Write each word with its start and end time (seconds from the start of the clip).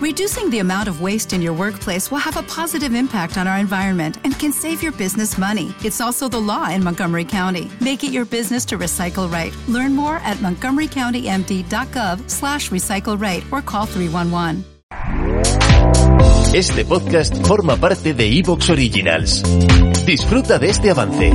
Reducing 0.00 0.48
the 0.48 0.60
amount 0.60 0.88
of 0.88 1.02
waste 1.02 1.34
in 1.34 1.42
your 1.42 1.52
workplace 1.52 2.10
will 2.10 2.20
have 2.24 2.38
a 2.38 2.42
positive 2.44 2.94
impact 2.94 3.36
on 3.36 3.46
our 3.46 3.58
environment 3.58 4.16
and 4.24 4.32
can 4.38 4.50
save 4.50 4.82
your 4.82 4.92
business 4.92 5.36
money. 5.36 5.74
It's 5.84 6.00
also 6.00 6.26
the 6.26 6.40
law 6.40 6.70
in 6.70 6.82
Montgomery 6.82 7.26
County. 7.26 7.70
Make 7.82 8.02
it 8.02 8.10
your 8.10 8.24
business 8.24 8.64
to 8.66 8.78
recycle 8.78 9.30
right. 9.30 9.54
Learn 9.68 9.94
more 9.94 10.16
at 10.24 10.38
montgomerycountymd.gov 10.38 12.30
slash 12.30 12.70
recycle 12.70 13.20
right 13.20 13.44
or 13.52 13.60
call 13.60 13.84
311. 13.84 14.64
Este 16.54 16.84
podcast 16.86 17.46
forma 17.46 17.76
parte 17.76 18.14
de 18.14 18.38
Evox 18.38 18.70
Originals. 18.70 19.42
Disfruta 20.06 20.58
de 20.58 20.70
este 20.70 20.88
avance. 20.90 21.30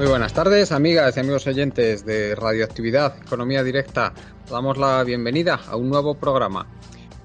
Muy 0.00 0.08
buenas 0.08 0.32
tardes, 0.32 0.72
amigas 0.72 1.14
y 1.14 1.20
amigos 1.20 1.46
oyentes 1.46 2.06
de 2.06 2.34
Radioactividad 2.34 3.18
Economía 3.18 3.62
Directa. 3.62 4.14
Damos 4.50 4.78
la 4.78 5.04
bienvenida 5.04 5.60
a 5.68 5.76
un 5.76 5.90
nuevo 5.90 6.14
programa. 6.14 6.66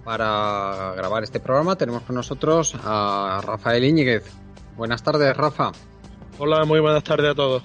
Para 0.03 0.93
grabar 0.97 1.23
este 1.23 1.39
programa 1.39 1.77
tenemos 1.77 2.01
con 2.01 2.17
nosotros 2.17 2.75
a 2.83 3.39
Rafael 3.41 3.85
Íñiguez. 3.85 4.25
Buenas 4.75 5.01
tardes, 5.03 5.37
Rafa. 5.37 5.71
Hola, 6.37 6.65
muy 6.65 6.81
buenas 6.81 7.05
tardes 7.05 7.31
a 7.31 7.33
todos. 7.33 7.63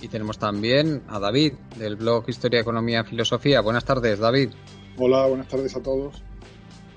Y 0.00 0.06
tenemos 0.06 0.38
también 0.38 1.02
a 1.08 1.18
David 1.18 1.54
del 1.76 1.96
blog 1.96 2.28
Historia, 2.28 2.60
Economía, 2.60 3.02
Filosofía. 3.02 3.62
Buenas 3.62 3.84
tardes, 3.84 4.20
David. 4.20 4.50
Hola, 4.96 5.26
buenas 5.26 5.48
tardes 5.48 5.74
a 5.74 5.82
todos. 5.82 6.22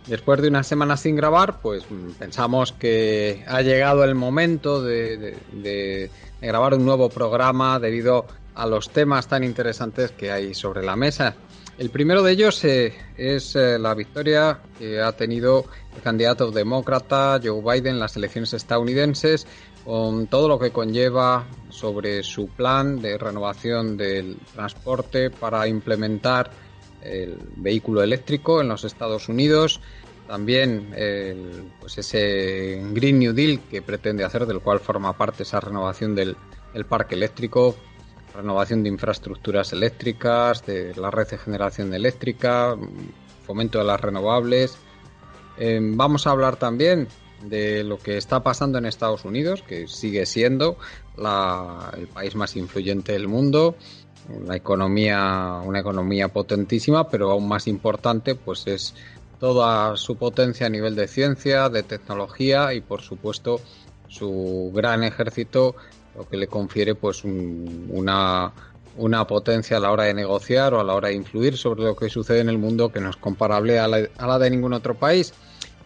Después 0.07 0.39
de 0.39 0.49
una 0.49 0.63
semana 0.63 0.97
sin 0.97 1.15
grabar, 1.15 1.61
pues 1.61 1.83
pensamos 2.19 2.71
que 2.73 3.43
ha 3.47 3.61
llegado 3.61 4.03
el 4.03 4.13
momento 4.13 4.83
de, 4.83 6.09
grabar 6.41 6.75
un 6.75 6.85
nuevo 6.85 7.09
programa 7.09 7.79
debido 7.79 8.27
a 8.53 8.67
los 8.67 8.91
temas 8.91 9.27
tan 9.27 9.43
interesantes 9.43 10.11
que 10.11 10.31
hay 10.31 10.53
sobre 10.53 10.83
la 10.83 10.95
mesa. 10.95 11.35
El 11.79 11.89
primero 11.89 12.21
de 12.21 12.31
ellos 12.31 12.63
eh, 12.63 12.93
es 13.17 13.55
eh, 13.55 13.77
la 13.79 13.95
victoria 13.95 14.59
que 14.79 15.01
ha 15.01 15.11
tenido 15.11 15.65
el 15.93 16.01
candidato 16.01 16.51
demócrata 16.51 17.37
Joe 17.43 17.61
Biden 17.61 17.95
en 17.95 17.99
las 17.99 18.15
elecciones 18.15 18.53
estadounidenses, 18.53 19.45
con 19.83 20.27
todo 20.27 20.47
lo 20.47 20.57
que 20.57 20.71
conlleva 20.71 21.45
sobre 21.69 22.23
su 22.23 22.47
plan 22.47 23.01
de 23.01 23.17
renovación 23.17 23.97
del 23.97 24.37
transporte 24.53 25.29
para 25.29 25.67
implementar 25.67 26.49
el 27.05 27.37
vehículo 27.55 28.03
eléctrico 28.03 28.61
en 28.61 28.67
los 28.67 28.83
Estados 28.83 29.29
Unidos, 29.29 29.81
también 30.27 30.91
el, 30.95 31.71
pues 31.79 31.97
ese 31.97 32.81
Green 32.91 33.19
New 33.19 33.33
Deal 33.33 33.59
que 33.69 33.81
pretende 33.81 34.23
hacer, 34.23 34.45
del 34.45 34.59
cual 34.59 34.79
forma 34.79 35.17
parte 35.17 35.43
esa 35.43 35.59
renovación 35.59 36.15
del, 36.15 36.35
del, 36.73 36.85
parque 36.85 37.15
eléctrico, 37.15 37.75
renovación 38.35 38.83
de 38.83 38.89
infraestructuras 38.89 39.71
eléctricas, 39.73 40.65
de 40.65 40.95
la 40.95 41.11
red 41.11 41.27
de 41.27 41.37
generación 41.37 41.93
eléctrica, 41.93 42.75
fomento 43.45 43.77
de 43.77 43.83
las 43.83 44.01
renovables. 44.01 44.77
Eh, 45.57 45.79
vamos 45.81 46.25
a 46.25 46.31
hablar 46.31 46.57
también 46.57 47.07
de 47.43 47.83
lo 47.83 47.97
que 47.99 48.17
está 48.17 48.41
pasando 48.41 48.77
en 48.77 48.85
Estados 48.85 49.25
Unidos, 49.25 49.61
que 49.61 49.87
sigue 49.87 50.25
siendo 50.25 50.77
la, 51.17 51.91
el 51.95 52.07
país 52.07 52.35
más 52.35 52.55
influyente 52.55 53.11
del 53.11 53.27
mundo, 53.27 53.75
una 54.29 54.55
economía, 54.55 55.61
una 55.63 55.79
economía 55.79 56.27
potentísima, 56.29 57.07
pero 57.09 57.31
aún 57.31 57.47
más 57.47 57.67
importante, 57.67 58.35
pues 58.35 58.67
es 58.67 58.93
toda 59.39 59.97
su 59.97 60.15
potencia 60.15 60.67
a 60.67 60.69
nivel 60.69 60.95
de 60.95 61.07
ciencia, 61.07 61.69
de 61.69 61.83
tecnología 61.83 62.73
y 62.73 62.81
por 62.81 63.01
supuesto 63.01 63.59
su 64.07 64.71
gran 64.73 65.03
ejército, 65.03 65.75
lo 66.15 66.27
que 66.27 66.37
le 66.37 66.47
confiere 66.47 66.95
pues 66.95 67.23
un, 67.23 67.89
una, 67.91 68.53
una 68.97 69.27
potencia 69.27 69.77
a 69.77 69.79
la 69.79 69.91
hora 69.91 70.05
de 70.05 70.13
negociar 70.13 70.73
o 70.73 70.79
a 70.79 70.83
la 70.83 70.93
hora 70.93 71.09
de 71.09 71.15
influir 71.15 71.57
sobre 71.57 71.83
lo 71.83 71.95
que 71.95 72.09
sucede 72.09 72.39
en 72.39 72.49
el 72.49 72.57
mundo 72.57 72.91
que 72.91 73.01
no 73.01 73.09
es 73.09 73.17
comparable 73.17 73.79
a 73.79 73.87
la, 73.87 74.07
a 74.17 74.27
la 74.27 74.39
de 74.39 74.49
ningún 74.49 74.73
otro 74.73 74.95
país. 74.95 75.33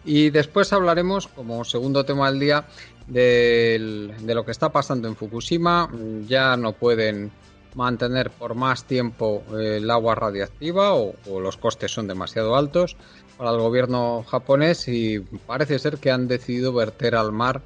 Y 0.04 0.30
después 0.30 0.72
hablaremos, 0.72 1.26
como 1.28 1.62
segundo 1.64 2.04
tema 2.04 2.30
del 2.30 2.40
día, 2.40 2.64
de, 3.06 4.10
de 4.20 4.34
lo 4.34 4.44
que 4.44 4.52
está 4.52 4.70
pasando 4.70 5.08
en 5.08 5.16
Fukushima. 5.16 5.90
Ya 6.26 6.56
no 6.56 6.72
pueden 6.72 7.30
mantener 7.74 8.30
por 8.30 8.54
más 8.54 8.84
tiempo 8.84 9.42
el 9.58 9.90
agua 9.90 10.14
radiactiva 10.14 10.94
o, 10.94 11.14
o, 11.28 11.40
los 11.40 11.56
costes 11.56 11.92
son 11.92 12.06
demasiado 12.08 12.56
altos 12.56 12.96
para 13.36 13.50
el 13.50 13.58
gobierno 13.58 14.24
japonés 14.28 14.88
y 14.88 15.20
parece 15.46 15.78
ser 15.78 15.98
que 15.98 16.10
han 16.10 16.28
decidido 16.28 16.72
verter 16.72 17.14
al 17.14 17.32
mar 17.32 17.62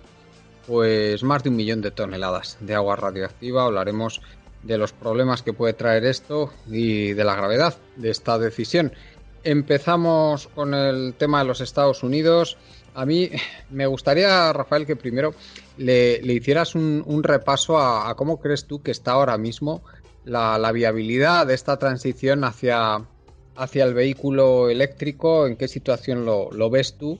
pues 0.66 1.22
más 1.22 1.42
de 1.42 1.50
un 1.50 1.56
millón 1.56 1.82
de 1.82 1.90
toneladas 1.90 2.56
de 2.60 2.74
agua 2.74 2.96
radioactiva. 2.96 3.64
Hablaremos 3.64 4.22
de 4.62 4.78
los 4.78 4.92
problemas 4.92 5.42
que 5.42 5.52
puede 5.52 5.74
traer 5.74 6.04
esto 6.04 6.52
y 6.66 7.12
de 7.12 7.24
la 7.24 7.36
gravedad 7.36 7.74
de 7.96 8.10
esta 8.10 8.38
decisión. 8.38 8.92
Empezamos 9.42 10.48
con 10.48 10.72
el 10.74 11.14
tema 11.14 11.40
de 11.40 11.44
los 11.44 11.60
Estados 11.60 12.02
Unidos. 12.02 12.56
A 12.94 13.04
mí 13.04 13.28
me 13.70 13.86
gustaría, 13.86 14.52
Rafael, 14.52 14.86
que 14.86 14.96
primero 14.96 15.34
le, 15.76 16.20
hicieras 16.24 16.74
un, 16.74 17.22
repaso 17.22 17.78
a, 17.78 18.14
cómo 18.16 18.40
crees 18.40 18.66
tú 18.66 18.82
que 18.82 18.92
está 18.92 19.12
ahora 19.12 19.36
mismo 19.36 19.82
la, 20.24 20.58
la 20.58 20.70
viabilidad 20.72 21.46
de 21.46 21.54
esta 21.54 21.76
transición 21.76 22.44
hacia, 22.44 23.04
hacia 23.56 23.84
el 23.84 23.94
vehículo 23.94 24.70
eléctrico, 24.70 25.46
en 25.46 25.56
qué 25.56 25.66
situación 25.66 26.24
lo, 26.24 26.70
ves 26.70 26.96
tú 26.96 27.18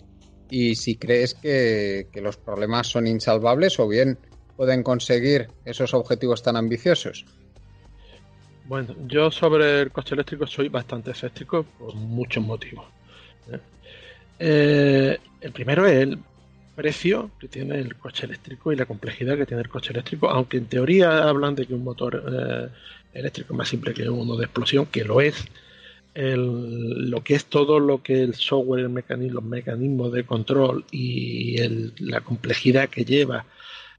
y 0.48 0.76
si 0.76 0.96
crees 0.96 1.34
que, 1.34 2.08
que, 2.12 2.20
los 2.20 2.36
problemas 2.36 2.86
son 2.86 3.06
insalvables 3.06 3.78
o 3.80 3.88
bien 3.88 4.18
pueden 4.56 4.84
conseguir 4.84 5.48
esos 5.64 5.92
objetivos 5.94 6.42
tan 6.42 6.56
ambiciosos. 6.56 7.26
Bueno, 8.66 8.94
yo 9.06 9.30
sobre 9.30 9.82
el 9.82 9.90
coche 9.90 10.14
eléctrico 10.14 10.46
soy 10.46 10.68
bastante 10.68 11.10
escéptico 11.10 11.64
por 11.64 11.94
muchos 11.94 12.42
motivos. 12.44 12.86
¿eh? 13.50 13.58
Eh, 14.38 15.18
el 15.40 15.52
primero 15.52 15.86
es 15.86 15.96
el 15.96 16.18
precio 16.74 17.30
que 17.38 17.48
tiene 17.48 17.78
el 17.78 17.96
coche 17.96 18.26
eléctrico 18.26 18.72
y 18.72 18.76
la 18.76 18.86
complejidad 18.86 19.36
que 19.36 19.46
tiene 19.46 19.62
el 19.62 19.68
coche 19.68 19.92
eléctrico, 19.92 20.28
aunque 20.28 20.56
en 20.56 20.66
teoría 20.66 21.28
hablan 21.28 21.54
de 21.54 21.66
que 21.66 21.74
un 21.74 21.84
motor 21.84 22.24
eh, 22.26 22.68
eléctrico 23.12 23.54
es 23.54 23.58
más 23.58 23.68
simple 23.68 23.94
que 23.94 24.08
uno 24.08 24.36
de 24.36 24.44
explosión, 24.44 24.86
que 24.86 25.04
lo 25.04 25.20
es, 25.20 25.44
lo 26.16 27.24
que 27.24 27.34
es 27.34 27.46
todo 27.46 27.80
lo 27.80 28.02
que 28.02 28.22
el 28.22 28.34
software, 28.34 28.84
el 28.84 28.88
mecanismo, 28.88 29.40
los 29.40 29.44
mecanismos 29.44 30.12
de 30.12 30.24
control 30.24 30.84
y 30.92 31.60
el, 31.60 31.92
la 31.98 32.20
complejidad 32.20 32.88
que 32.88 33.04
lleva 33.04 33.46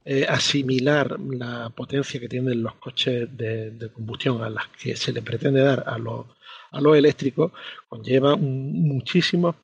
eh, 0.08 0.26
asimilar 0.30 1.20
la 1.20 1.72
potencia 1.72 2.20
que 2.20 2.30
tienen 2.30 2.62
los 2.62 2.76
coches 2.76 3.28
de, 3.36 3.90
combustión 3.92 4.44
a 4.44 4.50
las 4.52 4.68
que 4.68 4.96
se 4.96 5.12
le 5.12 5.24
pretende 5.24 5.62
dar 5.62 5.84
a 5.88 5.98
los, 5.98 6.28
a 6.72 6.80
los 6.80 6.96
eléctricos, 6.96 7.52
conlleva 7.90 8.36
muchísimos 8.36 9.56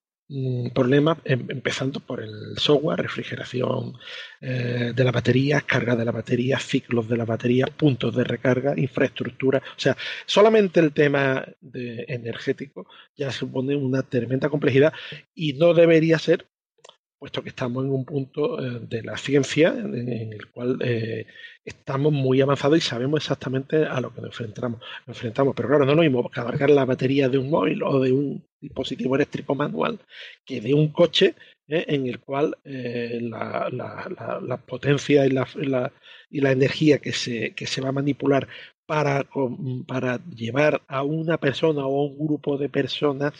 problemas, 0.73 1.17
em, 1.25 1.45
empezando 1.49 1.99
por 1.99 2.21
el 2.21 2.57
software, 2.57 3.01
refrigeración 3.01 3.93
eh, 4.39 4.93
de 4.95 5.03
la 5.03 5.11
batería, 5.11 5.61
carga 5.61 5.95
de 5.95 6.05
la 6.05 6.11
batería, 6.11 6.57
ciclos 6.59 7.07
de 7.09 7.17
la 7.17 7.25
batería, 7.25 7.65
puntos 7.67 8.15
de 8.15 8.23
recarga, 8.23 8.73
infraestructura. 8.77 9.59
O 9.59 9.79
sea, 9.79 9.97
solamente 10.25 10.79
el 10.79 10.93
tema 10.93 11.45
de 11.59 12.05
energético 12.07 12.87
ya 13.15 13.31
supone 13.31 13.75
una 13.75 14.03
tremenda 14.03 14.49
complejidad 14.49 14.93
y 15.35 15.53
no 15.53 15.73
debería 15.73 16.17
ser, 16.17 16.47
puesto 17.19 17.43
que 17.43 17.49
estamos 17.49 17.85
en 17.85 17.91
un 17.91 18.05
punto 18.05 18.59
eh, 18.59 18.79
de 18.81 19.03
la 19.03 19.17
ciencia 19.17 19.69
en, 19.69 20.33
el 20.33 20.49
cual 20.49 20.79
eh, 20.81 21.27
estamos 21.63 22.11
muy 22.13 22.41
avanzados 22.41 22.77
y 22.77 22.81
sabemos 22.81 23.21
exactamente 23.21 23.85
a 23.85 23.99
lo 24.01 24.13
que 24.13 24.21
nos 24.21 24.29
enfrentamos. 24.31 24.81
Nos 25.05 25.17
enfrentamos. 25.17 25.53
Pero 25.55 25.67
claro, 25.69 25.85
no 25.85 25.93
nos 25.93 26.03
mismo 26.03 26.29
cargar 26.29 26.69
la 26.69 26.85
batería 26.85 27.29
de 27.29 27.37
un 27.37 27.49
móvil 27.49 27.83
o 27.83 27.99
de 27.99 28.11
un 28.11 28.50
dispositivo 28.61 29.15
eléctrico 29.15 29.55
manual 29.55 29.99
que 30.45 30.61
de 30.61 30.73
un 30.73 30.89
coche 30.89 31.35
¿eh? 31.67 31.85
en 31.87 32.07
el 32.07 32.19
cual 32.19 32.57
eh, 32.63 33.19
la, 33.21 33.69
la, 33.71 34.57
potencia 34.57 35.25
y 35.25 35.31
la, 35.31 35.47
y 36.29 36.41
la 36.41 36.51
energía 36.51 36.99
que 36.99 37.11
se, 37.11 37.53
que 37.55 37.67
se 37.67 37.81
va 37.81 37.89
a 37.89 37.93
manipular 37.93 38.47
para, 38.85 39.25
para, 39.87 40.19
llevar 40.35 40.81
a 40.87 41.03
una 41.03 41.37
persona 41.37 41.85
o 41.85 42.01
a 42.01 42.05
un 42.09 42.17
grupo 42.27 42.57
de 42.57 42.67
personas 42.67 43.33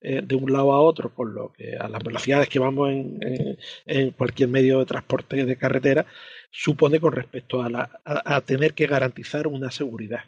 eh, 0.00 0.22
de 0.24 0.34
un 0.34 0.50
lado 0.50 0.72
a 0.72 0.80
otro, 0.80 1.14
con 1.14 1.34
lo 1.34 1.52
que 1.52 1.76
a 1.76 1.88
las 1.88 2.02
velocidades 2.02 2.48
que 2.48 2.58
vamos 2.58 2.90
en, 2.90 3.58
en, 3.84 4.10
cualquier 4.12 4.48
medio 4.48 4.78
de 4.78 4.86
transporte 4.86 5.44
de 5.44 5.56
carretera, 5.56 6.06
supone 6.50 6.98
con 6.98 7.12
respecto 7.12 7.62
a, 7.62 7.68
la, 7.68 8.00
a 8.04 8.40
tener 8.40 8.72
que 8.72 8.86
garantizar 8.86 9.46
una 9.46 9.70
seguridad. 9.70 10.20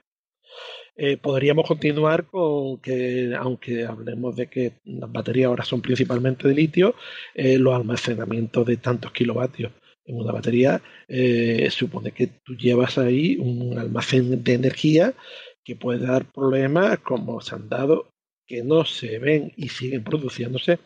Eh, 1.01 1.17
podríamos 1.17 1.65
continuar 1.65 2.27
con 2.27 2.79
que, 2.79 3.33
aunque 3.39 3.87
hablemos 3.87 4.35
de 4.35 4.49
que 4.49 4.73
las 4.85 5.11
baterías 5.13 5.47
ahora 5.47 5.65
son 5.65 5.81
principalmente 5.81 6.49
de 6.49 6.55
litio, 6.55 6.97
eh, 7.35 7.57
los 7.57 7.73
almacenamientos 7.77 8.67
de 8.67 8.79
tantos 8.79 9.13
kilovatios 9.13 9.71
en 10.07 10.17
una 10.17 10.33
batería 10.33 10.83
eh, 11.07 11.69
supone 11.71 12.11
que 12.11 12.27
tú 12.27 12.57
llevas 12.57 12.99
ahí 12.99 13.37
un 13.37 13.79
almacén 13.79 14.43
de 14.43 14.55
energía 14.55 15.15
que 15.63 15.77
puede 15.77 16.05
dar 16.05 16.25
problemas 16.33 16.99
como 16.99 17.41
se 17.43 17.55
han 17.55 17.69
dado, 17.69 18.11
que 18.45 18.65
no 18.65 18.85
se 18.85 19.21
ven 19.21 19.53
y 19.57 19.69
siguen 19.69 20.03
produciéndose 20.03 20.81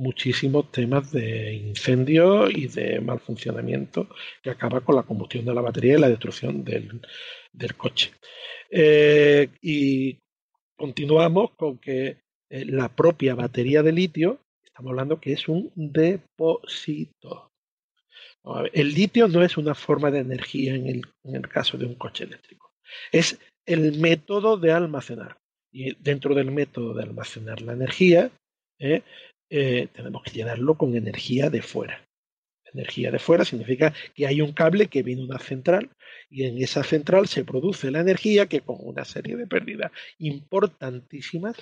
muchísimos 0.00 0.72
temas 0.72 1.12
de 1.12 1.52
incendio 1.54 2.50
y 2.50 2.66
de 2.66 3.00
mal 3.00 3.20
funcionamiento 3.20 4.08
que 4.42 4.50
acaba 4.50 4.80
con 4.80 4.96
la 4.96 5.02
combustión 5.02 5.44
de 5.44 5.54
la 5.54 5.60
batería 5.60 5.96
y 5.96 6.00
la 6.00 6.08
destrucción 6.08 6.64
del, 6.64 7.00
del 7.52 7.76
coche. 7.76 8.12
Eh, 8.70 9.48
y 9.60 10.18
continuamos 10.76 11.50
con 11.56 11.78
que 11.78 12.22
eh, 12.48 12.64
la 12.64 12.88
propia 12.88 13.34
batería 13.34 13.82
de 13.82 13.92
litio, 13.92 14.40
estamos 14.64 14.90
hablando 14.90 15.20
que 15.20 15.32
es 15.34 15.46
un 15.48 15.70
depósito. 15.76 17.50
El 18.72 18.94
litio 18.94 19.28
no 19.28 19.42
es 19.42 19.58
una 19.58 19.74
forma 19.74 20.10
de 20.10 20.20
energía 20.20 20.74
en 20.74 20.86
el, 20.86 21.02
en 21.24 21.36
el 21.36 21.46
caso 21.46 21.76
de 21.76 21.84
un 21.84 21.94
coche 21.96 22.24
eléctrico. 22.24 22.72
Es 23.12 23.38
el 23.66 23.98
método 23.98 24.56
de 24.56 24.72
almacenar. 24.72 25.36
Y 25.70 25.94
dentro 26.02 26.34
del 26.34 26.50
método 26.50 26.94
de 26.94 27.02
almacenar 27.02 27.60
la 27.60 27.74
energía, 27.74 28.30
eh, 28.80 29.02
tenemos 29.50 30.22
que 30.22 30.30
llenarlo 30.30 30.76
con 30.76 30.94
energía 30.96 31.50
de 31.50 31.60
fuera. 31.60 32.08
Energía 32.72 33.10
de 33.10 33.18
fuera 33.18 33.44
significa 33.44 33.92
que 34.14 34.26
hay 34.26 34.40
un 34.40 34.52
cable 34.52 34.86
que 34.86 35.02
viene 35.02 35.24
una 35.24 35.38
central 35.38 35.90
y 36.28 36.44
en 36.44 36.62
esa 36.62 36.84
central 36.84 37.26
se 37.26 37.44
produce 37.44 37.90
la 37.90 38.00
energía 38.00 38.46
que 38.46 38.60
con 38.60 38.76
una 38.80 39.04
serie 39.04 39.36
de 39.36 39.46
pérdidas 39.46 39.90
importantísimas, 40.18 41.56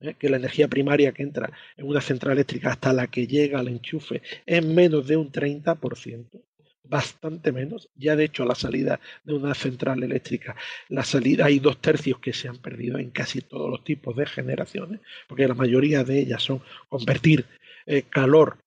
¿eh? 0.00 0.14
que 0.18 0.28
la 0.28 0.36
energía 0.36 0.68
primaria 0.68 1.12
que 1.12 1.24
entra 1.24 1.50
en 1.76 1.86
una 1.86 2.00
central 2.00 2.34
eléctrica 2.34 2.70
hasta 2.70 2.92
la 2.92 3.08
que 3.08 3.26
llega 3.26 3.58
al 3.58 3.68
enchufe 3.68 4.22
es 4.46 4.64
menos 4.64 5.06
de 5.08 5.16
un 5.16 5.32
30%, 5.32 6.42
bastante 6.88 7.52
menos. 7.52 7.88
Ya 7.94 8.16
de 8.16 8.24
hecho 8.24 8.44
la 8.44 8.54
salida 8.54 9.00
de 9.24 9.34
una 9.34 9.54
central 9.54 10.02
eléctrica, 10.02 10.56
la 10.88 11.04
salida 11.04 11.46
hay 11.46 11.58
dos 11.58 11.80
tercios 11.80 12.18
que 12.18 12.32
se 12.32 12.48
han 12.48 12.58
perdido 12.58 12.98
en 12.98 13.10
casi 13.10 13.40
todos 13.40 13.70
los 13.70 13.84
tipos 13.84 14.16
de 14.16 14.26
generaciones, 14.26 15.00
porque 15.28 15.48
la 15.48 15.54
mayoría 15.54 16.04
de 16.04 16.18
ellas 16.20 16.42
son 16.42 16.62
convertir 16.88 17.46
eh, 17.86 18.02
calor 18.02 18.58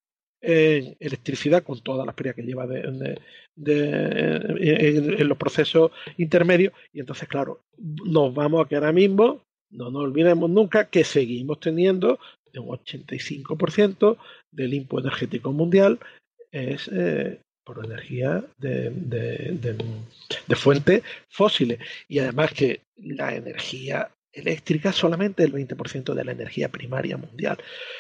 en 0.42 0.98
electricidad 1.00 1.64
con 1.64 1.80
todas 1.82 2.06
las 2.06 2.16
pérdidas 2.16 2.36
que 2.36 2.44
lleva 2.44 2.66
de, 2.66 3.20
en, 3.56 5.28
los 5.28 5.38
procesos 5.38 5.92
intermedios 6.18 6.74
y 6.92 7.00
entonces 7.00 7.28
claro 7.28 7.62
nos 7.78 8.34
vamos 8.34 8.66
a 8.66 8.68
que 8.68 8.74
ahora 8.74 8.92
mismo 8.92 9.44
no 9.70 9.92
nos 9.92 10.04
olvidemos 10.04 10.50
nunca 10.50 10.90
que 10.90 11.04
seguimos 11.04 11.60
teniendo 11.60 12.20
un 12.56 12.70
85% 12.70 14.18
del 14.52 14.74
input 14.74 15.06
energético 15.06 15.52
mundial 15.52 16.00
es 16.52 16.90
eh, 16.92 17.40
por 17.64 17.86
energía 17.86 18.44
de, 18.58 18.90
de 18.90 20.56
fuentes 20.56 21.04
fósiles 21.30 21.80
y 22.08 22.20
además 22.20 22.52
que 22.54 22.82
la 22.98 23.36
energía 23.36 24.10
eléctrica 24.32 24.92
solamente 24.92 25.44
el 25.44 25.54
20% 25.54 26.14
de 26.14 26.24
la 26.24 26.32
energía 26.32 26.70
primaria 26.70 27.18
mundial. 27.18 27.58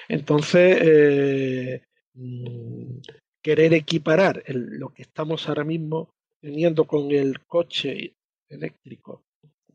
Entonces 0.07 0.77
eh, 0.81 1.81
Mm, 2.13 2.99
querer 3.41 3.73
equiparar 3.73 4.43
lo 4.47 4.89
que 4.93 5.03
estamos 5.03 5.47
ahora 5.47 5.63
mismo 5.63 6.13
teniendo 6.41 6.85
con 6.85 7.11
el 7.11 7.45
coche 7.45 8.15
eléctrico, 8.49 9.23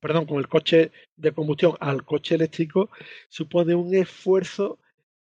perdón, 0.00 0.26
con 0.26 0.38
el 0.38 0.48
coche 0.48 0.92
de 1.16 1.32
combustión 1.32 1.74
al 1.80 2.04
coche 2.04 2.34
eléctrico, 2.34 2.90
supone 3.28 3.74
un 3.74 3.94
esfuerzo 3.94 4.78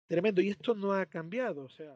tremendo. 0.08 0.42
Y 0.42 0.50
esto 0.50 0.74
no 0.76 0.94
ha 0.94 1.06
cambiado. 1.06 1.64
O 1.66 1.70
sea, 1.70 1.96